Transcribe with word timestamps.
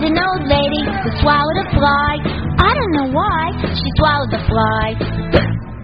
who 0.00 1.10
swallowed 1.20 1.58
a 1.60 1.66
fly. 1.76 2.12
I 2.58 2.70
don't 2.72 2.92
know 2.96 3.08
why 3.12 3.52
she 3.76 3.88
swallowed 3.98 4.30
the 4.32 4.42
fly. 4.48 4.96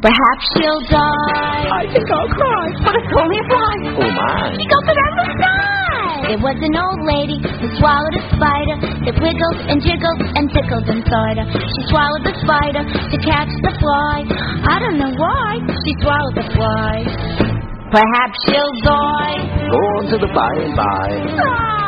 Perhaps 0.00 0.42
she'll 0.54 0.82
die. 0.88 1.66
I 1.68 1.84
think 1.92 2.06
I'll 2.06 2.30
cry, 2.30 2.66
but 2.86 2.94
it's 2.94 3.12
only 3.18 3.38
a 3.38 3.46
fly. 3.50 3.74
Oh, 3.98 4.10
my. 4.14 4.54
She 4.54 4.64
goes 4.64 4.86
around 4.86 5.14
the 5.18 5.28
sky. 5.34 5.58
There 6.28 6.42
was 6.44 6.58
an 6.60 6.74
old 6.76 7.02
lady 7.08 7.40
who 7.42 7.66
swallowed 7.82 8.14
a 8.14 8.24
spider 8.32 8.76
that 9.10 9.16
wiggled 9.18 9.58
and 9.66 9.82
jiggled 9.82 10.20
and 10.38 10.44
tickled 10.52 10.86
inside 10.86 11.42
her. 11.42 11.48
She 11.50 11.82
swallowed 11.90 12.24
the 12.24 12.36
spider 12.44 12.84
to 12.84 13.16
catch 13.26 13.52
the 13.64 13.74
fly. 13.80 14.16
I 14.62 14.76
don't 14.78 14.98
know 15.02 15.12
why 15.18 15.58
she 15.84 15.92
swallowed 16.00 16.36
the 16.38 16.46
fly. 16.54 16.94
Perhaps 17.90 18.36
she'll 18.46 18.76
die. 18.84 19.36
Go 19.72 19.78
on 19.98 20.04
to 20.12 20.16
the 20.20 20.30
by 20.30 20.52
and 20.62 20.76
by. 20.76 21.06
There 21.26 21.87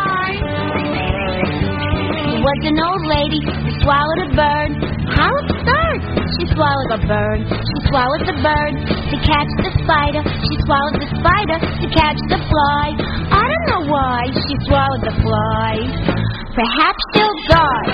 was 2.41 2.61
an 2.65 2.80
old 2.80 3.05
lady 3.05 3.45
who 3.45 3.69
swallowed 3.85 4.21
a 4.25 4.30
bird. 4.33 4.73
How 5.12 5.29
absurd! 5.45 6.01
She 6.41 6.49
swallowed 6.57 6.93
a 6.97 7.01
bird. 7.05 7.45
She 7.45 7.77
swallowed 7.93 8.25
the 8.25 8.33
bird 8.41 8.80
to 8.80 9.16
catch 9.29 9.53
the 9.61 9.73
spider. 9.85 10.25
She 10.25 10.55
swallowed 10.65 10.97
the 10.97 11.11
spider 11.21 11.61
to 11.61 11.87
catch 11.93 12.16
the 12.33 12.41
fly. 12.49 12.97
I 13.29 13.45
don't 13.45 13.66
know 13.69 13.85
why 13.93 14.25
she 14.33 14.55
swallowed 14.65 15.05
the 15.05 15.13
fly. 15.21 15.85
Perhaps 16.57 17.03
she'll 17.13 17.37
die. 17.53 17.89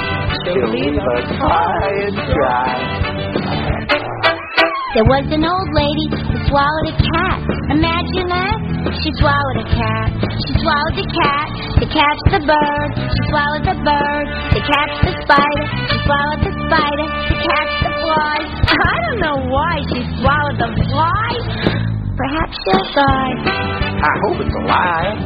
She'll 0.46 0.70
leave 0.70 0.94
her 0.94 1.20
high 1.42 2.06
and. 2.06 4.05
There 4.94 5.02
was 5.02 5.26
an 5.34 5.42
old 5.42 5.70
lady 5.74 6.06
who 6.14 6.36
swallowed 6.46 6.86
a 6.86 6.94
cat. 6.94 7.42
Imagine 7.74 8.30
that. 8.30 8.58
She 9.02 9.10
swallowed 9.18 9.58
a 9.58 9.66
cat. 9.66 10.14
She 10.46 10.62
swallowed 10.62 10.94
the 10.94 11.08
cat 11.10 11.46
to 11.82 11.86
catch 11.90 12.20
the 12.30 12.40
bird. 12.46 12.88
She 12.94 13.20
swallowed 13.26 13.66
the 13.66 13.76
bird 13.82 14.26
to 14.54 14.60
catch 14.62 14.94
the 15.02 15.12
spider. 15.26 15.64
She 15.90 15.98
swallowed 16.06 16.38
the 16.46 16.54
spider 16.70 17.06
to 17.18 17.34
catch 17.34 17.72
the 17.82 17.92
fly. 17.98 18.36
I 18.86 18.96
don't 19.10 19.20
know 19.26 19.38
why 19.50 19.74
she 19.90 20.06
swallowed 20.22 20.58
the 20.62 20.70
fly. 20.86 21.34
Perhaps 22.14 22.54
she'll 22.54 22.86
die. 22.94 23.34
I 23.42 24.12
hope 24.22 24.38
it's 24.38 24.54
a 24.54 24.62
lie. 24.70 25.18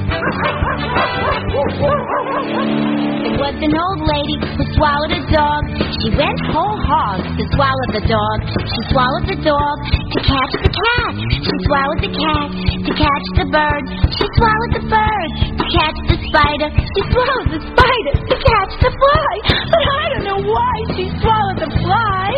There 2.51 3.39
was 3.39 3.57
an 3.63 3.75
old 3.79 4.01
lady 4.03 4.37
who 4.59 4.65
swallowed 4.75 5.15
a 5.15 5.23
dog. 5.31 5.63
She 6.03 6.11
went 6.19 6.39
whole 6.51 6.79
hog 6.83 7.23
to 7.23 7.45
swallow 7.55 7.87
the 7.95 8.03
dog. 8.11 8.39
She 8.51 8.81
swallowed 8.91 9.27
the 9.31 9.39
dog 9.39 9.77
to 9.87 10.19
catch 10.27 10.53
the 10.59 10.73
cat. 10.75 11.13
She 11.31 11.55
swallowed 11.71 12.01
the 12.03 12.11
cat 12.11 12.49
to 12.51 12.93
catch 12.99 13.27
the 13.39 13.47
bird. 13.55 13.85
She 14.19 14.27
swallowed 14.35 14.73
the 14.75 14.85
bird 14.91 15.31
to 15.63 15.65
catch 15.71 15.99
the 16.11 16.17
spider. 16.27 16.69
She 16.75 17.03
swallowed 17.15 17.49
the 17.55 17.61
spider 17.71 18.15
to 18.19 18.37
catch 18.43 18.73
the 18.83 18.91
fly. 18.99 19.33
But 19.71 19.85
I 19.87 20.05
don't 20.11 20.27
know 20.27 20.43
why 20.51 20.75
she 20.99 21.05
swallowed 21.23 21.59
the 21.63 21.71
fly. 21.87 22.29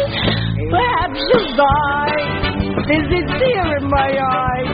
Perhaps 0.77 1.19
she'll 1.25 1.57
die. 1.57 2.21
There's 2.85 3.11
a 3.17 3.23
tear 3.41 3.67
in 3.81 3.85
my 3.89 4.09
eye. 4.13 4.65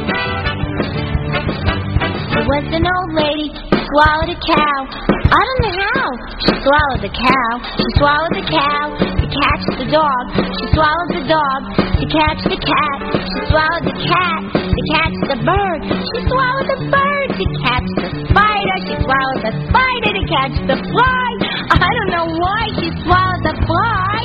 There 2.35 2.47
was 2.49 2.67
an 2.75 2.85
old 2.91 3.13
lady 3.15 3.55
who 3.55 3.77
swallowed 3.87 4.35
a 4.35 4.39
cow. 4.43 5.18
I 5.29 5.41
don't 5.45 5.61
know 5.61 5.77
how. 5.77 6.09
She 6.41 6.53
swallowed 6.65 7.03
the 7.05 7.13
cow. 7.13 7.53
She 7.77 7.87
swallowed 8.01 8.33
the 8.33 8.47
cow 8.49 8.85
to 8.97 9.27
catch 9.29 9.65
the 9.77 9.89
dog. 9.93 10.23
She 10.57 10.65
swallowed 10.73 11.11
the 11.13 11.25
dog 11.29 11.61
to 12.01 12.05
catch 12.09 12.41
the 12.49 12.57
cat. 12.57 12.99
She 13.13 13.39
swallowed 13.53 13.85
the 13.85 13.97
cat 14.09 14.41
to 14.57 14.83
catch 14.97 15.17
the 15.29 15.39
bird. 15.45 15.81
She 15.85 16.19
swallowed 16.33 16.69
the 16.73 16.81
bird 16.89 17.29
to 17.37 17.45
catch 17.61 17.89
the 18.01 18.09
spider. 18.25 18.77
She 18.89 18.95
swallowed 19.05 19.41
the 19.45 19.55
spider 19.69 20.11
to 20.17 20.25
catch 20.33 20.57
the 20.65 20.79
fly. 20.81 21.29
I 21.77 21.89
don't 21.93 22.11
know 22.17 22.27
why 22.33 22.63
she 22.81 22.89
swallowed 23.05 23.43
the 23.45 23.57
fly. 23.69 24.17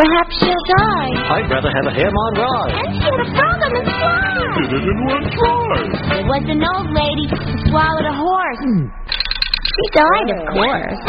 Perhaps 0.00 0.32
she'll 0.40 0.66
die. 0.80 1.12
I'd 1.40 1.48
rather 1.52 1.72
have 1.72 1.86
a 1.88 1.92
ham 1.92 2.12
on 2.12 2.32
rye. 2.40 2.72
And 2.72 2.88
she 2.96 3.04
had 3.04 3.20
a 3.20 3.28
problem 3.36 3.70
and 3.80 3.88
fly. 4.00 4.32
Did 4.64 4.80
it 4.80 4.84
in 4.92 4.98
one 5.12 5.24
try. 5.36 5.76
There 6.08 6.24
was 6.24 6.44
an 6.48 6.60
old 6.64 6.88
lady 6.92 7.28
who 7.28 7.52
swallowed 7.68 8.08
a 8.08 8.16
horse. 8.16 8.64
She 9.76 9.86
died, 9.92 10.30
of 10.32 10.40
course. 10.54 11.00